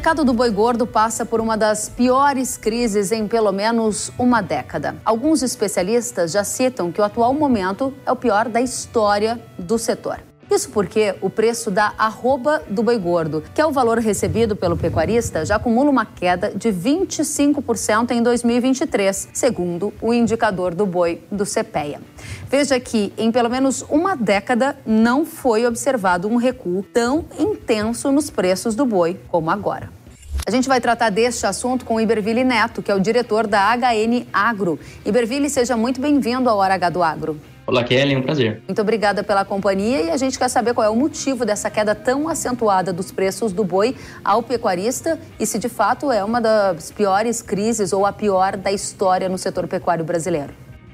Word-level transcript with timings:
mercado 0.00 0.24
do 0.24 0.32
boi 0.32 0.48
gordo 0.48 0.86
passa 0.86 1.26
por 1.26 1.42
uma 1.42 1.58
das 1.58 1.90
piores 1.90 2.56
crises 2.56 3.12
em 3.12 3.28
pelo 3.28 3.52
menos 3.52 4.10
uma 4.18 4.40
década. 4.40 4.96
Alguns 5.04 5.42
especialistas 5.42 6.32
já 6.32 6.42
citam 6.42 6.90
que 6.90 7.02
o 7.02 7.04
atual 7.04 7.34
momento 7.34 7.92
é 8.06 8.10
o 8.10 8.16
pior 8.16 8.48
da 8.48 8.62
história 8.62 9.38
do 9.58 9.76
setor. 9.78 10.29
Isso 10.50 10.70
porque 10.70 11.14
o 11.20 11.30
preço 11.30 11.70
da 11.70 11.94
arroba 11.96 12.62
do 12.68 12.82
boi 12.82 12.98
gordo, 12.98 13.40
que 13.54 13.60
é 13.60 13.66
o 13.66 13.70
valor 13.70 13.98
recebido 13.98 14.56
pelo 14.56 14.76
pecuarista, 14.76 15.46
já 15.46 15.56
acumula 15.56 15.88
uma 15.88 16.04
queda 16.04 16.50
de 16.50 16.70
25% 16.70 18.10
em 18.10 18.20
2023, 18.20 19.28
segundo 19.32 19.92
o 20.02 20.12
indicador 20.12 20.74
do 20.74 20.84
boi 20.84 21.22
do 21.30 21.44
CPEA. 21.44 22.00
Veja 22.48 22.80
que 22.80 23.12
em 23.16 23.30
pelo 23.30 23.48
menos 23.48 23.84
uma 23.88 24.16
década 24.16 24.76
não 24.84 25.24
foi 25.24 25.64
observado 25.64 26.26
um 26.26 26.34
recuo 26.34 26.82
tão 26.82 27.26
intenso 27.38 28.10
nos 28.10 28.28
preços 28.28 28.74
do 28.74 28.84
boi 28.84 29.20
como 29.28 29.50
agora. 29.50 29.88
A 30.44 30.50
gente 30.50 30.66
vai 30.66 30.80
tratar 30.80 31.10
deste 31.10 31.46
assunto 31.46 31.84
com 31.84 31.94
o 31.94 32.00
Iberville 32.00 32.42
Neto, 32.42 32.82
que 32.82 32.90
é 32.90 32.94
o 32.94 32.98
diretor 32.98 33.46
da 33.46 33.72
HN 33.76 34.26
Agro. 34.32 34.80
Iberville, 35.04 35.48
seja 35.48 35.76
muito 35.76 36.00
bem-vindo 36.00 36.48
ao 36.48 36.58
Hora 36.58 36.74
H 36.74 36.90
do 36.90 37.02
Agro. 37.04 37.40
Olá, 37.70 37.84
Kelly, 37.84 38.14
é 38.14 38.18
um 38.18 38.22
prazer. 38.22 38.62
Muito 38.66 38.82
obrigada 38.82 39.22
pela 39.22 39.44
companhia 39.44 40.02
e 40.02 40.10
a 40.10 40.16
gente 40.16 40.36
quer 40.36 40.48
saber 40.48 40.74
qual 40.74 40.84
é 40.84 40.90
o 40.90 40.96
motivo 40.96 41.46
dessa 41.46 41.70
queda 41.70 41.94
tão 41.94 42.28
acentuada 42.28 42.92
dos 42.92 43.12
preços 43.12 43.52
do 43.52 43.62
boi 43.62 43.94
ao 44.24 44.42
pecuarista 44.42 45.16
e 45.38 45.46
se 45.46 45.56
de 45.56 45.68
fato 45.68 46.10
é 46.10 46.24
uma 46.24 46.40
das 46.40 46.90
piores 46.90 47.40
crises 47.40 47.92
ou 47.92 48.04
a 48.04 48.12
pior 48.12 48.56
da 48.56 48.72
história 48.72 49.28
no 49.28 49.38
setor 49.38 49.68
pecuário 49.68 50.04
brasileiro. 50.04 50.52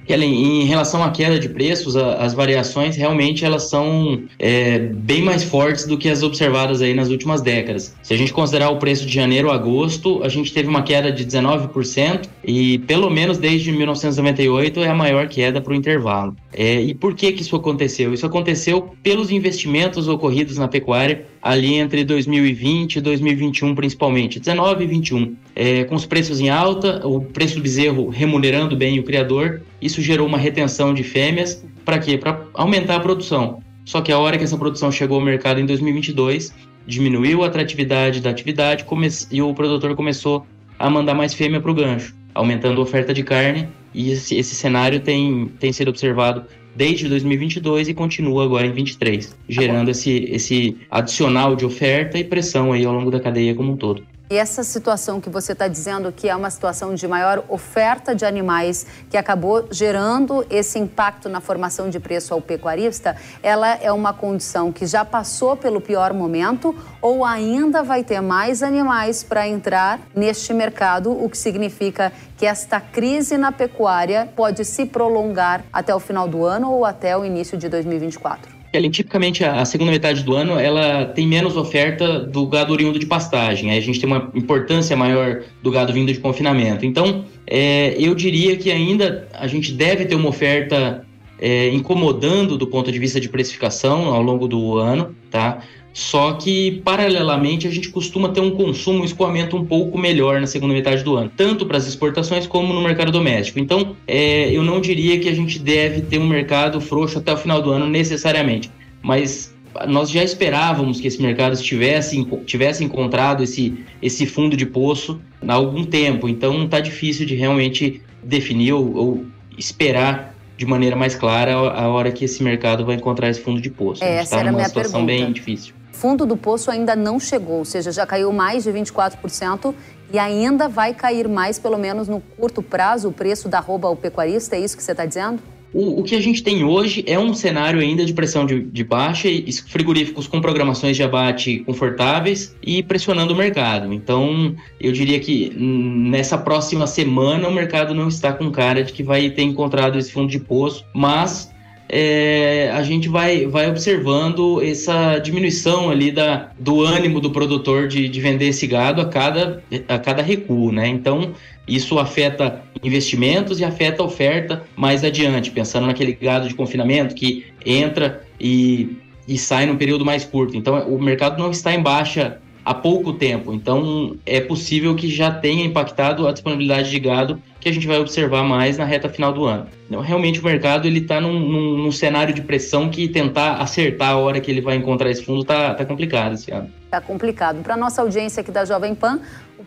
Ellen, 0.08 0.62
em 0.62 0.64
relação 0.64 1.02
à 1.02 1.10
queda 1.10 1.38
de 1.38 1.48
preços, 1.48 1.96
as 1.96 2.32
variações 2.32 2.96
realmente 2.96 3.44
elas 3.44 3.64
são 3.64 4.22
é, 4.38 4.78
bem 4.78 5.20
mais 5.22 5.42
fortes 5.42 5.84
do 5.86 5.98
que 5.98 6.08
as 6.08 6.22
observadas 6.22 6.80
aí 6.80 6.94
nas 6.94 7.08
últimas 7.08 7.42
décadas. 7.42 7.94
Se 8.02 8.14
a 8.14 8.16
gente 8.16 8.32
considerar 8.32 8.70
o 8.70 8.76
preço 8.76 9.04
de 9.04 9.12
janeiro 9.12 9.50
a 9.50 9.54
agosto, 9.54 10.22
a 10.22 10.28
gente 10.28 10.52
teve 10.52 10.68
uma 10.68 10.82
queda 10.82 11.10
de 11.10 11.26
19% 11.26 12.28
e 12.44 12.78
pelo 12.80 13.10
menos 13.10 13.38
desde 13.38 13.72
1998 13.72 14.80
é 14.80 14.88
a 14.88 14.94
maior 14.94 15.26
queda 15.26 15.60
para 15.60 15.72
o 15.72 15.76
intervalo. 15.76 16.36
É, 16.58 16.80
e 16.80 16.94
por 16.94 17.14
que 17.14 17.32
que 17.32 17.42
isso 17.42 17.54
aconteceu? 17.54 18.14
Isso 18.14 18.24
aconteceu 18.24 18.96
pelos 19.02 19.30
investimentos 19.30 20.08
ocorridos 20.08 20.56
na 20.56 20.66
pecuária 20.66 21.26
ali 21.42 21.74
entre 21.74 22.02
2020 22.02 22.96
e 22.96 23.00
2021 23.02 23.74
principalmente, 23.74 24.40
19 24.40 24.82
e 24.82 24.86
21. 24.86 25.36
É, 25.54 25.84
com 25.84 25.94
os 25.94 26.06
preços 26.06 26.40
em 26.40 26.48
alta, 26.48 27.06
o 27.06 27.20
preço 27.20 27.56
do 27.56 27.62
bezerro 27.62 28.08
remunerando 28.08 28.74
bem 28.74 28.98
o 28.98 29.02
criador, 29.02 29.60
isso 29.82 30.00
gerou 30.00 30.26
uma 30.26 30.38
retenção 30.38 30.94
de 30.94 31.02
fêmeas, 31.02 31.62
para 31.84 31.98
quê? 31.98 32.16
Para 32.16 32.40
aumentar 32.54 32.96
a 32.96 33.00
produção. 33.00 33.62
Só 33.84 34.00
que 34.00 34.10
a 34.10 34.18
hora 34.18 34.38
que 34.38 34.44
essa 34.44 34.56
produção 34.56 34.90
chegou 34.90 35.18
ao 35.18 35.24
mercado 35.24 35.60
em 35.60 35.66
2022, 35.66 36.54
diminuiu 36.86 37.44
a 37.44 37.48
atratividade 37.48 38.20
da 38.20 38.30
atividade 38.30 38.86
e 39.30 39.42
o 39.42 39.52
produtor 39.52 39.94
começou 39.94 40.46
a 40.78 40.88
mandar 40.88 41.14
mais 41.14 41.34
fêmea 41.34 41.60
para 41.60 41.70
o 41.70 41.74
gancho, 41.74 42.14
aumentando 42.34 42.80
a 42.80 42.82
oferta 42.82 43.12
de 43.12 43.22
carne, 43.22 43.68
e 43.96 44.10
esse, 44.10 44.36
esse 44.36 44.54
cenário 44.54 45.00
tem, 45.00 45.50
tem 45.58 45.72
sido 45.72 45.88
observado 45.88 46.44
desde 46.76 47.08
2022 47.08 47.88
e 47.88 47.94
continua 47.94 48.44
agora 48.44 48.66
em 48.66 48.72
23, 48.72 49.34
gerando 49.48 49.90
esse, 49.90 50.24
esse 50.30 50.76
adicional 50.90 51.56
de 51.56 51.64
oferta 51.64 52.18
e 52.18 52.22
pressão 52.22 52.72
aí 52.72 52.84
ao 52.84 52.92
longo 52.92 53.10
da 53.10 53.18
cadeia 53.18 53.54
como 53.54 53.72
um 53.72 53.76
todo. 53.76 54.04
E 54.28 54.36
essa 54.36 54.64
situação 54.64 55.20
que 55.20 55.30
você 55.30 55.52
está 55.52 55.68
dizendo 55.68 56.10
que 56.10 56.28
é 56.28 56.34
uma 56.34 56.50
situação 56.50 56.96
de 56.96 57.06
maior 57.06 57.44
oferta 57.48 58.12
de 58.12 58.24
animais 58.24 58.84
que 59.08 59.16
acabou 59.16 59.68
gerando 59.70 60.44
esse 60.50 60.80
impacto 60.80 61.28
na 61.28 61.40
formação 61.40 61.88
de 61.88 62.00
preço 62.00 62.34
ao 62.34 62.40
pecuarista, 62.40 63.16
ela 63.40 63.74
é 63.80 63.92
uma 63.92 64.12
condição 64.12 64.72
que 64.72 64.84
já 64.84 65.04
passou 65.04 65.56
pelo 65.56 65.80
pior 65.80 66.12
momento 66.12 66.74
ou 67.00 67.24
ainda 67.24 67.84
vai 67.84 68.02
ter 68.02 68.20
mais 68.20 68.64
animais 68.64 69.22
para 69.22 69.46
entrar 69.46 70.00
neste 70.12 70.52
mercado, 70.52 71.12
o 71.12 71.30
que 71.30 71.38
significa 71.38 72.12
que 72.36 72.46
esta 72.46 72.80
crise 72.80 73.38
na 73.38 73.52
pecuária 73.52 74.28
pode 74.34 74.64
se 74.64 74.86
prolongar 74.86 75.64
até 75.72 75.94
o 75.94 76.00
final 76.00 76.26
do 76.26 76.44
ano 76.44 76.72
ou 76.72 76.84
até 76.84 77.16
o 77.16 77.24
início 77.24 77.56
de 77.56 77.68
2024? 77.68 78.55
Ellen, 78.76 78.90
tipicamente 78.90 79.44
a 79.44 79.64
segunda 79.64 79.90
metade 79.90 80.22
do 80.22 80.34
ano 80.34 80.58
ela 80.58 81.06
tem 81.06 81.26
menos 81.26 81.56
oferta 81.56 82.20
do 82.20 82.46
gado 82.46 82.72
oriundo 82.72 82.98
de 82.98 83.06
pastagem. 83.06 83.70
Aí 83.70 83.78
a 83.78 83.82
gente 83.82 83.98
tem 83.98 84.08
uma 84.08 84.30
importância 84.34 84.96
maior 84.96 85.42
do 85.62 85.70
gado 85.70 85.92
vindo 85.92 86.12
de 86.12 86.18
confinamento. 86.18 86.84
Então, 86.84 87.24
é, 87.46 87.94
eu 87.98 88.14
diria 88.14 88.56
que 88.56 88.70
ainda 88.70 89.28
a 89.32 89.46
gente 89.46 89.72
deve 89.72 90.04
ter 90.04 90.14
uma 90.14 90.28
oferta 90.28 91.06
é, 91.38 91.68
incomodando 91.70 92.56
do 92.56 92.66
ponto 92.66 92.90
de 92.90 92.98
vista 92.98 93.20
de 93.20 93.28
precificação 93.28 94.12
ao 94.12 94.22
longo 94.22 94.48
do 94.48 94.76
ano, 94.78 95.14
tá? 95.30 95.62
Só 95.96 96.34
que, 96.34 96.82
paralelamente, 96.84 97.66
a 97.66 97.70
gente 97.70 97.88
costuma 97.88 98.28
ter 98.28 98.40
um 98.40 98.50
consumo, 98.50 99.00
um 99.00 99.04
escoamento 99.06 99.56
um 99.56 99.64
pouco 99.64 99.96
melhor 99.96 100.38
na 100.38 100.46
segunda 100.46 100.74
metade 100.74 101.02
do 101.02 101.16
ano, 101.16 101.32
tanto 101.34 101.64
para 101.64 101.78
as 101.78 101.86
exportações 101.86 102.46
como 102.46 102.74
no 102.74 102.82
mercado 102.82 103.10
doméstico. 103.10 103.58
Então, 103.58 103.96
é, 104.06 104.54
eu 104.54 104.62
não 104.62 104.78
diria 104.78 105.18
que 105.18 105.26
a 105.26 105.34
gente 105.34 105.58
deve 105.58 106.02
ter 106.02 106.18
um 106.18 106.26
mercado 106.26 106.82
frouxo 106.82 107.16
até 107.16 107.32
o 107.32 107.36
final 107.38 107.62
do 107.62 107.70
ano 107.70 107.86
necessariamente, 107.86 108.70
mas 109.00 109.56
nós 109.88 110.10
já 110.10 110.22
esperávamos 110.22 111.00
que 111.00 111.08
esse 111.08 111.20
mercado 111.22 111.54
estivesse, 111.54 112.22
tivesse 112.44 112.84
encontrado 112.84 113.42
esse, 113.42 113.82
esse 114.02 114.26
fundo 114.26 114.54
de 114.54 114.66
poço 114.66 115.18
há 115.48 115.54
algum 115.54 115.82
tempo, 115.82 116.28
então 116.28 116.64
está 116.64 116.78
difícil 116.78 117.24
de 117.24 117.34
realmente 117.34 118.02
definir 118.22 118.74
ou, 118.74 118.94
ou 118.94 119.26
esperar 119.56 120.34
de 120.58 120.66
maneira 120.66 120.94
mais 120.94 121.14
clara 121.14 121.54
a 121.54 121.88
hora 121.88 122.12
que 122.12 122.26
esse 122.26 122.42
mercado 122.42 122.84
vai 122.84 122.96
encontrar 122.96 123.30
esse 123.30 123.40
fundo 123.40 123.62
de 123.62 123.70
poço. 123.70 124.04
É, 124.04 124.08
a 124.08 124.22
gente 124.22 124.24
está 124.24 124.44
numa 124.44 124.64
situação 124.64 125.06
pergunta. 125.06 125.24
bem 125.24 125.32
difícil 125.32 125.75
fundo 125.96 126.26
do 126.26 126.36
poço 126.36 126.70
ainda 126.70 126.94
não 126.94 127.18
chegou, 127.18 127.58
ou 127.58 127.64
seja, 127.64 127.90
já 127.90 128.06
caiu 128.06 128.30
mais 128.30 128.64
de 128.64 128.70
24% 128.70 129.74
e 130.12 130.18
ainda 130.18 130.68
vai 130.68 130.92
cair 130.92 131.26
mais, 131.26 131.58
pelo 131.58 131.78
menos 131.78 132.06
no 132.06 132.20
curto 132.20 132.62
prazo, 132.62 133.08
o 133.08 133.12
preço 133.12 133.48
da 133.48 133.58
arroba 133.58 133.88
ao 133.88 133.96
pecuarista, 133.96 134.56
é 134.56 134.60
isso 134.60 134.76
que 134.76 134.82
você 134.82 134.92
está 134.92 135.06
dizendo? 135.06 135.40
O, 135.72 136.00
o, 136.00 136.02
que 136.04 136.14
a 136.14 136.20
gente 136.20 136.42
tem 136.42 136.64
hoje 136.64 137.02
é 137.06 137.18
um 137.18 137.34
cenário 137.34 137.80
ainda 137.80 138.04
de 138.04 138.14
pressão 138.14 138.46
de, 138.46 138.60
de 138.60 138.84
baixa 138.84 139.28
e 139.28 139.52
frigoríficos 139.52 140.26
com 140.26 140.40
programações 140.40 140.96
de 140.96 141.02
abate 141.02 141.58
confortáveis 141.66 142.54
e 142.62 142.82
pressionando 142.82 143.34
o 143.34 143.36
mercado. 143.36 143.92
Então, 143.92 144.54
eu 144.80 144.92
diria 144.92 145.18
que 145.18 145.50
nessa 145.58 146.38
próxima 146.38 146.86
semana 146.86 147.48
o 147.48 147.52
mercado 147.52 147.94
não 147.94 148.08
está 148.08 148.32
com 148.32 148.50
cara 148.50 148.84
de 148.84 148.92
que 148.92 149.02
vai 149.02 149.28
ter 149.28 149.42
encontrado 149.42 149.98
esse 149.98 150.12
fundo 150.12 150.30
de 150.30 150.38
poço, 150.38 150.84
mas 150.94 151.52
é, 151.88 152.70
a 152.74 152.82
gente 152.82 153.08
vai, 153.08 153.46
vai 153.46 153.68
observando 153.70 154.60
essa 154.62 155.18
diminuição 155.18 155.88
ali 155.90 156.10
da, 156.10 156.50
do 156.58 156.82
ânimo 156.82 157.20
do 157.20 157.30
produtor 157.30 157.86
de, 157.86 158.08
de 158.08 158.20
vender 158.20 158.48
esse 158.48 158.66
gado 158.66 159.00
a 159.00 159.06
cada, 159.06 159.62
a 159.88 159.98
cada 159.98 160.22
recuo, 160.22 160.72
né? 160.72 160.88
Então, 160.88 161.32
isso 161.66 161.98
afeta 161.98 162.62
investimentos 162.82 163.60
e 163.60 163.64
afeta 163.64 164.02
a 164.02 164.06
oferta 164.06 164.64
mais 164.76 165.04
adiante, 165.04 165.50
pensando 165.50 165.86
naquele 165.86 166.12
gado 166.12 166.48
de 166.48 166.54
confinamento 166.54 167.14
que 167.14 167.46
entra 167.64 168.24
e, 168.40 168.96
e 169.26 169.38
sai 169.38 169.66
num 169.66 169.76
período 169.76 170.04
mais 170.04 170.24
curto. 170.24 170.56
Então, 170.56 170.88
o 170.88 171.00
mercado 171.00 171.38
não 171.38 171.50
está 171.50 171.72
em 171.72 171.82
baixa 171.82 172.38
há 172.66 172.74
pouco 172.74 173.12
tempo. 173.12 173.54
Então, 173.54 174.16
é 174.26 174.40
possível 174.40 174.96
que 174.96 175.08
já 175.08 175.30
tenha 175.30 175.64
impactado 175.64 176.26
a 176.26 176.32
disponibilidade 176.32 176.90
de 176.90 176.98
gado 176.98 177.40
que 177.60 177.68
a 177.68 177.72
gente 177.72 177.86
vai 177.86 177.98
observar 177.98 178.42
mais 178.42 178.76
na 178.76 178.84
reta 178.84 179.08
final 179.08 179.32
do 179.32 179.44
ano. 179.44 179.68
Então, 179.88 180.00
realmente, 180.00 180.40
o 180.40 180.44
mercado 180.44 180.86
ele 180.86 180.98
está 180.98 181.20
num, 181.20 181.38
num, 181.38 181.78
num, 181.78 181.92
cenário 181.92 182.34
de 182.34 182.42
pressão 182.42 182.88
que 182.88 183.06
tentar 183.06 183.58
acertar 183.58 184.10
a 184.10 184.16
hora 184.16 184.40
que 184.40 184.50
ele 184.50 184.60
vai 184.60 184.74
encontrar 184.76 185.10
esse 185.10 185.24
fundo 185.24 185.42
está 185.42 185.74
tá 185.74 185.84
complicado 185.84 186.34
esse 186.34 186.50
ano. 186.50 186.68
Está 186.96 187.06
complicado. 187.06 187.62
Para 187.62 187.76
nossa 187.76 188.00
audiência 188.00 188.40
aqui 188.40 188.50
da 188.50 188.64
Jovem 188.64 188.94
Pan, 188.94 189.20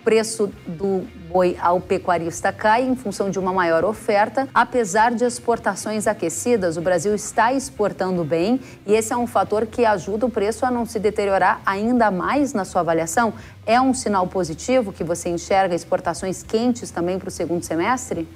preço 0.04 0.52
do 0.66 1.06
boi 1.30 1.56
ao 1.62 1.80
pecuarista 1.80 2.52
cai 2.52 2.84
em 2.84 2.96
função 2.96 3.30
de 3.30 3.38
uma 3.38 3.54
maior 3.54 3.86
oferta. 3.86 4.48
Apesar 4.52 5.14
de 5.14 5.24
exportações 5.24 6.08
aquecidas, 6.08 6.76
o 6.76 6.82
Brasil 6.82 7.14
está 7.14 7.54
exportando 7.54 8.24
bem 8.24 8.60
e 8.86 8.96
esse 8.96 9.14
é 9.14 9.18
um 9.18 9.28
fator 9.28 9.68
que 9.68 9.86
ajuda 9.86 10.26
o 10.26 10.32
preço 10.32 10.66
a 10.66 10.72
não 10.72 10.88
se 10.88 10.98
deteriorar 10.98 11.62
ainda 11.64 12.10
mais 12.10 12.52
na 12.52 12.66
sua 12.66 12.82
avaliação. 12.82 13.32
É 13.64 13.80
um 13.80 13.94
sinal 13.94 14.26
positivo 14.26 14.92
que 14.92 15.04
você 15.04 15.30
enxerga 15.30 15.76
exportações 15.76 16.42
quentes 16.42 16.90
também 16.90 17.20
para 17.20 17.28
o 17.28 17.32
segundo 17.32 17.64
semestre? 17.64 18.28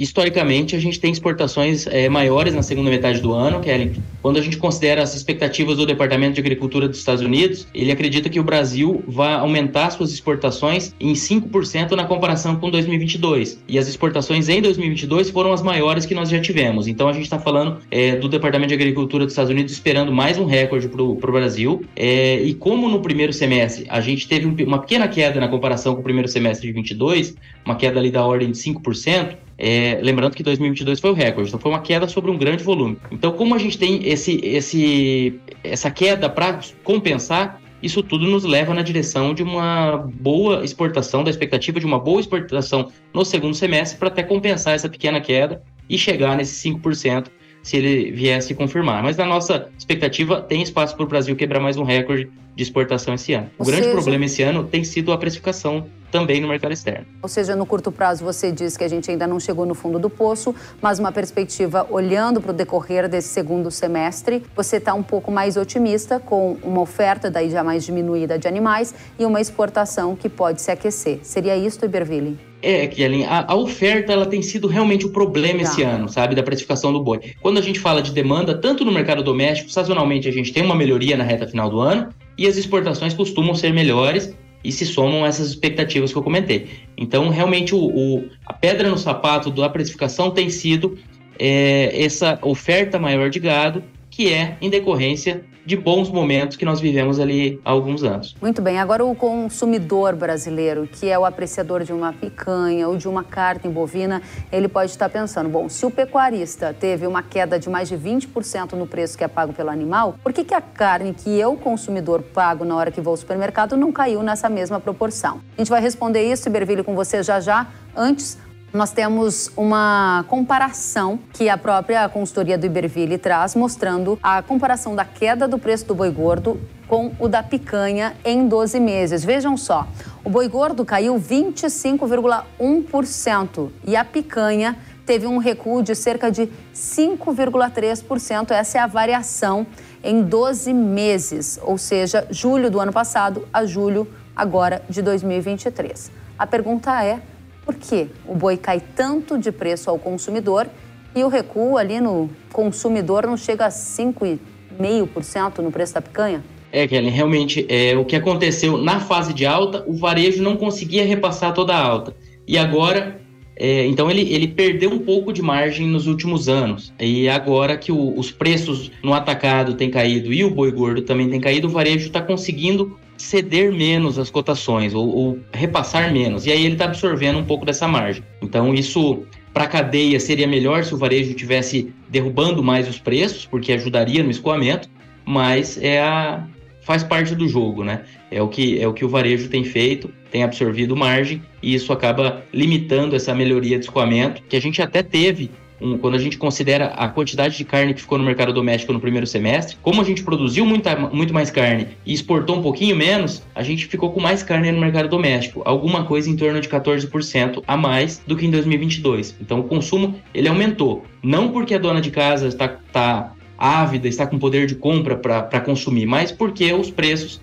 Historicamente, 0.00 0.74
a 0.74 0.78
gente 0.78 0.98
tem 0.98 1.12
exportações 1.12 1.86
é, 1.86 2.08
maiores 2.08 2.54
na 2.54 2.62
segunda 2.62 2.88
metade 2.88 3.20
do 3.20 3.32
ano, 3.32 3.60
Kellen. 3.60 3.92
Quando 4.22 4.38
a 4.38 4.40
gente 4.40 4.56
considera 4.56 5.02
as 5.02 5.14
expectativas 5.14 5.76
do 5.76 5.84
Departamento 5.84 6.34
de 6.34 6.40
Agricultura 6.40 6.88
dos 6.88 6.98
Estados 6.98 7.22
Unidos, 7.22 7.68
ele 7.74 7.92
acredita 7.92 8.30
que 8.30 8.40
o 8.40 8.42
Brasil 8.42 9.04
vai 9.06 9.34
aumentar 9.34 9.90
suas 9.90 10.10
exportações 10.10 10.94
em 10.98 11.12
5% 11.12 11.92
na 11.92 12.04
comparação 12.04 12.56
com 12.56 12.70
2022. 12.70 13.62
E 13.68 13.78
as 13.78 13.88
exportações 13.88 14.48
em 14.48 14.62
2022 14.62 15.28
foram 15.28 15.52
as 15.52 15.62
maiores 15.62 16.06
que 16.06 16.14
nós 16.14 16.30
já 16.30 16.40
tivemos. 16.40 16.88
Então, 16.88 17.06
a 17.06 17.12
gente 17.12 17.24
está 17.24 17.38
falando 17.38 17.78
é, 17.90 18.16
do 18.16 18.28
Departamento 18.28 18.68
de 18.68 18.74
Agricultura 18.74 19.24
dos 19.24 19.34
Estados 19.34 19.50
Unidos 19.50 19.72
esperando 19.72 20.10
mais 20.10 20.38
um 20.38 20.46
recorde 20.46 20.88
para 20.88 21.02
o 21.02 21.14
Brasil. 21.14 21.84
É, 21.94 22.40
e 22.40 22.54
como 22.54 22.88
no 22.88 23.00
primeiro 23.00 23.34
semestre 23.34 23.84
a 23.88 24.00
gente 24.00 24.26
teve 24.26 24.46
uma 24.64 24.78
pequena 24.78 25.06
queda 25.08 25.38
na 25.38 25.48
comparação 25.48 25.94
com 25.94 26.00
o 26.00 26.04
primeiro 26.04 26.28
semestre 26.28 26.66
de 26.66 26.72
22, 26.72 27.34
uma 27.66 27.76
queda 27.76 28.00
ali 28.00 28.10
da 28.10 28.24
ordem 28.24 28.50
de 28.50 28.56
5%, 28.56 29.36
é, 29.60 30.00
lembrando 30.02 30.34
que 30.34 30.42
2022 30.42 31.00
foi 31.00 31.10
o 31.10 31.12
recorde, 31.12 31.50
então 31.50 31.60
foi 31.60 31.70
uma 31.70 31.80
queda 31.80 32.08
sobre 32.08 32.30
um 32.30 32.38
grande 32.38 32.64
volume. 32.64 32.96
Então, 33.12 33.30
como 33.32 33.54
a 33.54 33.58
gente 33.58 33.78
tem 33.78 34.08
esse, 34.08 34.40
esse, 34.42 35.38
essa 35.62 35.90
queda 35.90 36.30
para 36.30 36.60
compensar, 36.82 37.60
isso 37.82 38.02
tudo 38.02 38.26
nos 38.26 38.44
leva 38.44 38.72
na 38.72 38.80
direção 38.80 39.34
de 39.34 39.42
uma 39.42 39.98
boa 40.14 40.64
exportação, 40.64 41.22
da 41.22 41.30
expectativa 41.30 41.78
de 41.78 41.84
uma 41.84 41.98
boa 41.98 42.20
exportação 42.20 42.90
no 43.12 43.22
segundo 43.22 43.54
semestre, 43.54 43.98
para 43.98 44.08
até 44.08 44.22
compensar 44.22 44.74
essa 44.74 44.88
pequena 44.88 45.20
queda 45.20 45.62
e 45.88 45.98
chegar 45.98 46.36
nesses 46.36 46.62
5% 46.64 47.26
se 47.62 47.76
ele 47.76 48.10
viesse 48.12 48.54
confirmar. 48.54 49.02
Mas 49.02 49.18
na 49.18 49.26
nossa 49.26 49.68
expectativa, 49.76 50.40
tem 50.40 50.62
espaço 50.62 50.96
para 50.96 51.04
o 51.04 51.08
Brasil 51.08 51.36
quebrar 51.36 51.60
mais 51.60 51.76
um 51.76 51.84
recorde 51.84 52.30
de 52.56 52.62
exportação 52.62 53.12
esse 53.12 53.34
ano. 53.34 53.50
Ou 53.58 53.66
o 53.66 53.66
grande 53.66 53.84
seja... 53.84 53.94
problema 53.94 54.24
esse 54.24 54.42
ano 54.42 54.64
tem 54.64 54.82
sido 54.84 55.12
a 55.12 55.18
precificação 55.18 55.86
também 56.10 56.40
no 56.40 56.48
mercado 56.48 56.72
externo. 56.72 57.06
Ou 57.22 57.28
seja, 57.28 57.54
no 57.56 57.64
curto 57.64 57.92
prazo 57.92 58.24
você 58.24 58.50
diz 58.52 58.76
que 58.76 58.84
a 58.84 58.88
gente 58.88 59.10
ainda 59.10 59.26
não 59.26 59.38
chegou 59.38 59.64
no 59.64 59.74
fundo 59.74 59.98
do 59.98 60.10
poço, 60.10 60.54
mas 60.80 60.98
uma 60.98 61.12
perspectiva 61.12 61.86
olhando 61.90 62.40
para 62.40 62.50
o 62.50 62.54
decorrer 62.54 63.08
desse 63.08 63.28
segundo 63.28 63.70
semestre, 63.70 64.42
você 64.54 64.76
está 64.76 64.94
um 64.94 65.02
pouco 65.02 65.30
mais 65.30 65.56
otimista 65.56 66.20
com 66.20 66.56
uma 66.62 66.80
oferta 66.80 67.30
daí 67.30 67.50
já 67.50 67.62
mais 67.62 67.84
diminuída 67.84 68.38
de 68.38 68.48
animais 68.48 68.94
e 69.18 69.24
uma 69.24 69.40
exportação 69.40 70.16
que 70.16 70.28
pode 70.28 70.60
se 70.60 70.70
aquecer. 70.70 71.20
Seria 71.22 71.56
isso, 71.56 71.84
Iberville? 71.84 72.50
É, 72.62 72.86
Kellen, 72.86 73.24
a, 73.24 73.52
a, 73.52 73.54
oferta 73.54 74.12
ela 74.12 74.26
tem 74.26 74.42
sido 74.42 74.68
realmente 74.68 75.06
o 75.06 75.10
problema 75.10 75.58
tá. 75.58 75.62
esse 75.62 75.82
ano, 75.82 76.08
sabe, 76.08 76.34
da 76.34 76.42
precificação 76.42 76.92
do 76.92 77.02
boi. 77.02 77.20
Quando 77.40 77.58
a 77.58 77.62
gente 77.62 77.80
fala 77.80 78.02
de 78.02 78.12
demanda, 78.12 78.54
tanto 78.54 78.84
no 78.84 78.92
mercado 78.92 79.22
doméstico, 79.22 79.70
sazonalmente 79.70 80.28
a 80.28 80.32
gente 80.32 80.52
tem 80.52 80.62
uma 80.62 80.74
melhoria 80.74 81.16
na 81.16 81.24
reta 81.24 81.46
final 81.46 81.70
do 81.70 81.80
ano 81.80 82.10
e 82.36 82.46
as 82.46 82.56
exportações 82.56 83.14
costumam 83.14 83.54
ser 83.54 83.72
melhores 83.72 84.34
e 84.62 84.70
se 84.70 84.84
somam 84.84 85.24
essas 85.24 85.48
expectativas 85.48 86.12
que 86.12 86.18
eu 86.18 86.22
comentei. 86.22 86.68
Então, 86.96 87.28
realmente, 87.28 87.74
o, 87.74 87.78
o 87.78 88.28
a 88.44 88.52
pedra 88.52 88.88
no 88.88 88.98
sapato 88.98 89.50
da 89.50 89.68
precificação 89.68 90.30
tem 90.30 90.50
sido 90.50 90.98
é, 91.38 92.04
essa 92.04 92.38
oferta 92.42 92.98
maior 92.98 93.30
de 93.30 93.40
gado, 93.40 93.82
que 94.10 94.32
é 94.32 94.56
em 94.60 94.68
decorrência 94.68 95.44
de 95.64 95.76
bons 95.76 96.10
momentos 96.10 96.56
que 96.56 96.64
nós 96.64 96.80
vivemos 96.80 97.20
ali 97.20 97.60
há 97.64 97.70
alguns 97.70 98.02
anos. 98.02 98.34
Muito 98.40 98.60
bem. 98.62 98.78
Agora 98.78 99.04
o 99.04 99.14
consumidor 99.14 100.14
brasileiro, 100.14 100.86
que 100.86 101.08
é 101.08 101.18
o 101.18 101.24
apreciador 101.24 101.84
de 101.84 101.92
uma 101.92 102.12
picanha 102.12 102.88
ou 102.88 102.96
de 102.96 103.08
uma 103.08 103.22
carne 103.22 103.70
bovina, 103.70 104.22
ele 104.50 104.68
pode 104.68 104.90
estar 104.90 105.08
pensando, 105.08 105.48
bom, 105.48 105.68
se 105.68 105.84
o 105.84 105.90
pecuarista 105.90 106.74
teve 106.78 107.06
uma 107.06 107.22
queda 107.22 107.58
de 107.58 107.68
mais 107.68 107.88
de 107.88 107.96
20% 107.96 108.72
no 108.72 108.86
preço 108.86 109.16
que 109.16 109.24
é 109.24 109.28
pago 109.28 109.52
pelo 109.52 109.70
animal, 109.70 110.16
por 110.22 110.32
que, 110.32 110.44
que 110.44 110.54
a 110.54 110.60
carne 110.60 111.14
que 111.14 111.38
eu, 111.38 111.56
consumidor, 111.56 112.22
pago 112.22 112.64
na 112.64 112.76
hora 112.76 112.90
que 112.90 113.00
vou 113.00 113.12
ao 113.12 113.16
supermercado 113.16 113.76
não 113.76 113.92
caiu 113.92 114.22
nessa 114.22 114.48
mesma 114.48 114.80
proporção? 114.80 115.40
A 115.56 115.60
gente 115.60 115.70
vai 115.70 115.80
responder 115.80 116.30
isso, 116.30 116.48
Iberville, 116.48 116.82
com 116.82 116.94
você 116.94 117.22
já 117.22 117.40
já. 117.40 117.66
Antes, 117.94 118.38
nós 118.72 118.92
temos 118.92 119.50
uma 119.56 120.24
comparação 120.28 121.18
que 121.32 121.48
a 121.48 121.58
própria 121.58 122.08
consultoria 122.08 122.56
do 122.56 122.66
Iberville 122.66 123.18
traz, 123.18 123.56
mostrando 123.56 124.16
a 124.22 124.40
comparação 124.42 124.94
da 124.94 125.04
queda 125.04 125.48
do 125.48 125.58
preço 125.58 125.86
do 125.86 125.94
boi 125.94 126.10
gordo 126.10 126.60
com 126.86 127.12
o 127.18 127.28
da 127.28 127.42
picanha 127.42 128.14
em 128.24 128.48
12 128.48 128.80
meses. 128.80 129.22
Vejam 129.24 129.56
só, 129.56 129.88
o 130.24 130.30
boi 130.30 130.46
gordo 130.48 130.84
caiu 130.84 131.16
25,1% 131.16 133.70
e 133.84 133.96
a 133.96 134.04
picanha 134.04 134.76
teve 135.06 135.26
um 135.26 135.38
recuo 135.38 135.82
de 135.82 135.94
cerca 135.94 136.30
de 136.30 136.46
5,3%. 136.74 138.50
Essa 138.52 138.78
é 138.78 138.80
a 138.80 138.86
variação 138.86 139.66
em 140.02 140.22
12 140.22 140.72
meses, 140.72 141.58
ou 141.62 141.76
seja, 141.76 142.26
julho 142.30 142.70
do 142.70 142.78
ano 142.78 142.92
passado 142.92 143.48
a 143.52 143.64
julho 143.64 144.06
agora 144.34 144.82
de 144.88 145.02
2023. 145.02 146.10
A 146.38 146.46
pergunta 146.46 147.04
é: 147.04 147.20
por 147.64 147.74
que 147.74 148.08
o 148.26 148.34
boi 148.34 148.56
cai 148.56 148.80
tanto 148.80 149.38
de 149.38 149.52
preço 149.52 149.90
ao 149.90 149.98
consumidor 149.98 150.68
e 151.14 151.22
o 151.24 151.28
recuo 151.28 151.76
ali 151.76 152.00
no 152.00 152.30
consumidor 152.52 153.26
não 153.26 153.36
chega 153.36 153.66
a 153.66 153.70
5,5% 153.70 155.58
no 155.58 155.70
preço 155.70 155.94
da 155.94 156.00
picanha? 156.00 156.42
É, 156.72 156.86
Kelly, 156.86 157.10
realmente 157.10 157.66
é, 157.68 157.96
o 157.96 158.04
que 158.04 158.14
aconteceu 158.14 158.78
na 158.78 159.00
fase 159.00 159.34
de 159.34 159.44
alta, 159.44 159.84
o 159.86 159.94
varejo 159.94 160.42
não 160.42 160.56
conseguia 160.56 161.04
repassar 161.04 161.52
toda 161.52 161.74
a 161.74 161.82
alta. 161.82 162.14
E 162.46 162.56
agora, 162.56 163.20
é, 163.56 163.86
então 163.86 164.08
ele, 164.10 164.32
ele 164.32 164.46
perdeu 164.46 164.90
um 164.90 165.00
pouco 165.00 165.32
de 165.32 165.42
margem 165.42 165.86
nos 165.88 166.06
últimos 166.06 166.48
anos. 166.48 166.92
E 167.00 167.28
agora 167.28 167.76
que 167.76 167.90
o, 167.90 168.16
os 168.16 168.30
preços 168.30 168.90
no 169.02 169.12
atacado 169.12 169.74
têm 169.74 169.90
caído 169.90 170.32
e 170.32 170.44
o 170.44 170.50
boi 170.50 170.70
gordo 170.70 171.02
também 171.02 171.28
tem 171.28 171.40
caído, 171.40 171.66
o 171.66 171.70
varejo 171.70 172.06
está 172.06 172.22
conseguindo 172.22 172.96
ceder 173.20 173.72
menos 173.72 174.18
as 174.18 174.30
cotações 174.30 174.94
ou, 174.94 175.08
ou 175.08 175.38
repassar 175.52 176.12
menos. 176.12 176.46
E 176.46 176.50
aí 176.50 176.64
ele 176.64 176.72
está 176.74 176.86
absorvendo 176.86 177.38
um 177.38 177.44
pouco 177.44 177.64
dessa 177.64 177.86
margem. 177.86 178.22
Então, 178.42 178.74
isso 178.74 179.24
para 179.52 179.64
a 179.64 179.68
cadeia 179.68 180.18
seria 180.18 180.46
melhor 180.46 180.84
se 180.84 180.94
o 180.94 180.96
varejo 180.96 181.34
tivesse 181.34 181.92
derrubando 182.08 182.62
mais 182.62 182.88
os 182.88 182.98
preços, 182.98 183.46
porque 183.46 183.72
ajudaria 183.72 184.22
no 184.22 184.30
escoamento, 184.30 184.88
mas 185.24 185.78
é 185.82 186.00
a, 186.00 186.46
faz 186.82 187.04
parte 187.04 187.34
do 187.34 187.46
jogo, 187.46 187.84
né? 187.84 188.04
É 188.30 188.40
o 188.40 188.48
que 188.48 188.80
é 188.80 188.88
o 188.88 188.94
que 188.94 189.04
o 189.04 189.08
varejo 189.08 189.48
tem 189.48 189.64
feito, 189.64 190.10
tem 190.30 190.42
absorvido 190.42 190.96
margem 190.96 191.42
e 191.62 191.74
isso 191.74 191.92
acaba 191.92 192.44
limitando 192.52 193.14
essa 193.14 193.34
melhoria 193.34 193.78
de 193.78 193.84
escoamento 193.84 194.42
que 194.48 194.56
a 194.56 194.60
gente 194.60 194.80
até 194.80 195.02
teve 195.02 195.50
um, 195.80 195.96
quando 195.98 196.14
a 196.14 196.18
gente 196.18 196.36
considera 196.36 196.86
a 196.88 197.08
quantidade 197.08 197.56
de 197.56 197.64
carne 197.64 197.94
que 197.94 198.00
ficou 198.00 198.18
no 198.18 198.24
mercado 198.24 198.52
doméstico 198.52 198.92
no 198.92 199.00
primeiro 199.00 199.26
semestre, 199.26 199.76
como 199.82 200.00
a 200.00 200.04
gente 200.04 200.22
produziu 200.22 200.66
muita, 200.66 200.96
muito 200.96 201.32
mais 201.32 201.50
carne 201.50 201.88
e 202.04 202.12
exportou 202.12 202.58
um 202.58 202.62
pouquinho 202.62 202.94
menos, 202.96 203.42
a 203.54 203.62
gente 203.62 203.86
ficou 203.86 204.12
com 204.12 204.20
mais 204.20 204.42
carne 204.42 204.70
no 204.70 204.80
mercado 204.80 205.08
doméstico, 205.08 205.62
alguma 205.64 206.04
coisa 206.04 206.28
em 206.28 206.36
torno 206.36 206.60
de 206.60 206.68
14% 206.68 207.62
a 207.66 207.76
mais 207.76 208.22
do 208.26 208.36
que 208.36 208.46
em 208.46 208.50
2022. 208.50 209.36
Então 209.40 209.60
o 209.60 209.64
consumo 209.64 210.16
ele 210.34 210.48
aumentou, 210.48 211.04
não 211.22 211.50
porque 211.50 211.74
a 211.74 211.78
dona 211.78 212.00
de 212.00 212.10
casa 212.10 212.48
está, 212.48 212.66
está 212.86 213.32
ávida, 213.58 214.08
está 214.08 214.26
com 214.26 214.38
poder 214.38 214.66
de 214.66 214.74
compra 214.74 215.16
para 215.16 215.60
consumir, 215.60 216.06
mas 216.06 216.32
porque 216.32 216.72
os 216.72 216.90
preços 216.90 217.40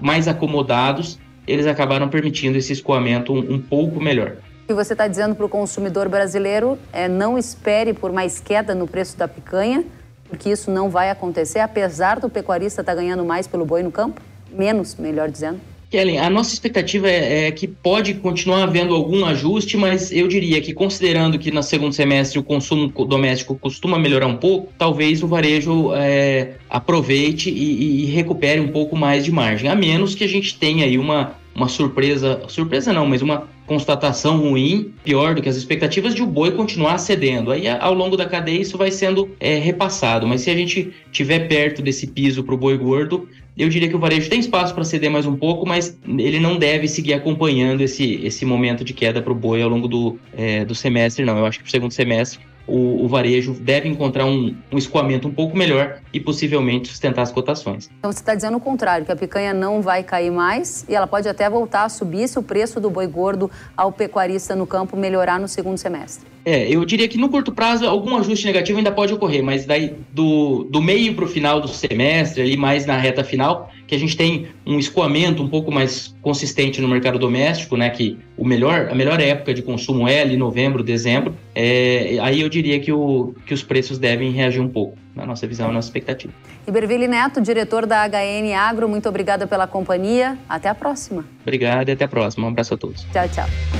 mais 0.00 0.28
acomodados 0.28 1.18
eles 1.46 1.66
acabaram 1.66 2.08
permitindo 2.08 2.58
esse 2.58 2.72
escoamento 2.72 3.32
um, 3.32 3.54
um 3.54 3.58
pouco 3.58 4.00
melhor 4.00 4.36
que 4.70 4.74
você 4.74 4.92
está 4.92 5.08
dizendo 5.08 5.34
para 5.34 5.44
o 5.44 5.48
consumidor 5.48 6.08
brasileiro 6.08 6.78
é 6.92 7.08
não 7.08 7.36
espere 7.36 7.92
por 7.92 8.12
mais 8.12 8.38
queda 8.38 8.72
no 8.72 8.86
preço 8.86 9.16
da 9.16 9.26
picanha, 9.26 9.84
porque 10.28 10.48
isso 10.48 10.70
não 10.70 10.88
vai 10.88 11.10
acontecer, 11.10 11.58
apesar 11.58 12.20
do 12.20 12.30
pecuarista 12.30 12.80
estar 12.80 12.94
tá 12.94 13.00
ganhando 13.00 13.24
mais 13.24 13.48
pelo 13.48 13.66
boi 13.66 13.82
no 13.82 13.90
campo? 13.90 14.22
Menos, 14.48 14.94
melhor 14.94 15.28
dizendo. 15.28 15.60
Kellen, 15.90 16.20
a 16.20 16.30
nossa 16.30 16.54
expectativa 16.54 17.10
é, 17.10 17.48
é, 17.48 17.50
que 17.50 17.66
pode 17.66 18.14
continuar 18.14 18.62
havendo 18.62 18.94
algum 18.94 19.24
ajuste, 19.24 19.76
mas 19.76 20.12
eu 20.12 20.28
diria 20.28 20.60
que, 20.60 20.72
considerando 20.72 21.36
que 21.36 21.50
no 21.50 21.64
segundo 21.64 21.92
semestre 21.92 22.38
o 22.38 22.44
consumo 22.44 22.86
doméstico 23.04 23.56
costuma 23.56 23.98
melhorar 23.98 24.28
um 24.28 24.36
pouco, 24.36 24.72
talvez 24.78 25.20
o 25.20 25.26
varejo 25.26 25.92
é, 25.96 26.52
aproveite 26.70 27.50
e, 27.50 28.04
e, 28.04 28.06
recupere 28.06 28.60
um 28.60 28.68
pouco 28.68 28.94
mais 28.94 29.24
de 29.24 29.32
margem, 29.32 29.68
a 29.68 29.74
menos 29.74 30.14
que 30.14 30.22
a 30.22 30.28
gente 30.28 30.56
tenha 30.56 30.84
aí 30.84 30.96
uma, 30.96 31.34
uma 31.56 31.66
surpresa, 31.66 32.40
surpresa 32.46 32.92
não, 32.92 33.04
mas 33.04 33.20
uma 33.20 33.48
constatação 33.70 34.38
ruim, 34.38 34.92
pior 35.04 35.32
do 35.32 35.40
que 35.40 35.48
as 35.48 35.54
expectativas, 35.54 36.12
de 36.12 36.24
o 36.24 36.26
boi 36.26 36.50
continuar 36.50 36.98
cedendo. 36.98 37.52
Aí, 37.52 37.68
ao 37.68 37.94
longo 37.94 38.16
da 38.16 38.26
cadeia, 38.26 38.60
isso 38.60 38.76
vai 38.76 38.90
sendo 38.90 39.30
é, 39.38 39.58
repassado. 39.58 40.26
Mas 40.26 40.40
se 40.40 40.50
a 40.50 40.56
gente 40.56 40.92
tiver 41.12 41.46
perto 41.46 41.80
desse 41.80 42.08
piso 42.08 42.42
para 42.42 42.52
o 42.52 42.58
boi 42.58 42.76
gordo, 42.76 43.28
eu 43.56 43.68
diria 43.68 43.88
que 43.88 43.94
o 43.94 43.98
varejo 44.00 44.28
tem 44.28 44.40
espaço 44.40 44.74
para 44.74 44.82
ceder 44.82 45.08
mais 45.08 45.24
um 45.24 45.36
pouco, 45.36 45.64
mas 45.64 45.96
ele 46.04 46.40
não 46.40 46.58
deve 46.58 46.88
seguir 46.88 47.12
acompanhando 47.12 47.80
esse, 47.80 48.20
esse 48.24 48.44
momento 48.44 48.82
de 48.82 48.92
queda 48.92 49.22
para 49.22 49.32
o 49.32 49.36
boi 49.36 49.62
ao 49.62 49.68
longo 49.68 49.86
do, 49.86 50.18
é, 50.36 50.64
do 50.64 50.74
semestre, 50.74 51.24
não. 51.24 51.38
Eu 51.38 51.46
acho 51.46 51.58
que 51.58 51.62
para 51.62 51.68
o 51.68 51.70
segundo 51.70 51.92
semestre 51.92 52.40
o, 52.70 53.04
o 53.04 53.08
varejo 53.08 53.52
deve 53.54 53.88
encontrar 53.88 54.24
um, 54.24 54.54
um, 54.70 54.78
escoamento 54.78 55.26
um 55.26 55.32
pouco 55.32 55.56
melhor 55.56 55.98
e 56.12 56.20
possivelmente 56.20 56.88
sustentar 56.88 57.22
as 57.22 57.32
cotações. 57.32 57.90
Então 57.98 58.12
você 58.12 58.20
está 58.20 58.34
dizendo 58.34 58.56
o 58.56 58.60
contrário, 58.60 59.04
que 59.04 59.12
a 59.12 59.16
picanha 59.16 59.52
não 59.52 59.82
vai 59.82 60.04
cair 60.04 60.30
mais 60.30 60.84
e 60.88 60.94
ela 60.94 61.06
pode 61.06 61.28
até 61.28 61.50
voltar 61.50 61.84
a 61.84 61.88
subir 61.88 62.28
se 62.28 62.38
o 62.38 62.42
preço 62.42 62.80
do 62.80 62.88
boi 62.88 63.06
gordo 63.06 63.50
ao 63.76 63.90
pecuarista 63.90 64.54
no 64.54 64.66
campo 64.66 64.96
melhorar 64.96 65.40
no 65.40 65.48
segundo 65.48 65.78
semestre. 65.78 66.26
É, 66.44 66.68
eu 66.68 66.84
diria 66.84 67.06
que 67.06 67.18
no 67.18 67.28
curto 67.28 67.52
prazo 67.52 67.86
algum 67.86 68.16
ajuste 68.16 68.46
negativo 68.46 68.78
ainda 68.78 68.92
pode 68.92 69.12
ocorrer, 69.12 69.42
mas 69.42 69.66
daí 69.66 69.94
do, 70.12 70.64
do 70.64 70.80
meio 70.80 71.14
para 71.14 71.24
o 71.24 71.28
final 71.28 71.60
do 71.60 71.68
semestre, 71.68 72.40
ali 72.40 72.56
mais 72.56 72.86
na 72.86 72.96
reta 72.96 73.22
final, 73.22 73.70
que 73.90 73.96
a 73.96 73.98
gente 73.98 74.16
tem 74.16 74.46
um 74.64 74.78
escoamento 74.78 75.42
um 75.42 75.48
pouco 75.48 75.72
mais 75.72 76.14
consistente 76.22 76.80
no 76.80 76.86
mercado 76.86 77.18
doméstico, 77.18 77.76
né? 77.76 77.90
Que 77.90 78.16
o 78.36 78.46
melhor, 78.46 78.88
a 78.88 78.94
melhor 78.94 79.20
época 79.20 79.52
de 79.52 79.62
consumo 79.62 80.06
é 80.06 80.20
ali 80.20 80.36
novembro, 80.36 80.80
dezembro. 80.80 81.34
É, 81.56 82.16
aí 82.22 82.40
eu 82.40 82.48
diria 82.48 82.78
que, 82.78 82.92
o, 82.92 83.34
que 83.44 83.52
os 83.52 83.64
preços 83.64 83.98
devem 83.98 84.30
reagir 84.30 84.60
um 84.60 84.68
pouco, 84.68 84.96
na 85.12 85.26
nossa 85.26 85.44
visão, 85.44 85.66
na 85.66 85.72
nossa 85.72 85.88
expectativa. 85.88 86.32
Iberville 86.68 87.08
Neto, 87.08 87.40
diretor 87.40 87.84
da 87.84 88.08
HN 88.08 88.54
Agro, 88.56 88.88
muito 88.88 89.08
obrigada 89.08 89.44
pela 89.44 89.66
companhia. 89.66 90.38
Até 90.48 90.68
a 90.68 90.74
próxima. 90.74 91.24
Obrigado 91.42 91.88
e 91.88 91.92
até 91.92 92.04
a 92.04 92.08
próxima. 92.08 92.46
Um 92.46 92.50
abraço 92.50 92.74
a 92.74 92.76
todos. 92.76 93.04
Tchau, 93.12 93.28
tchau. 93.28 93.79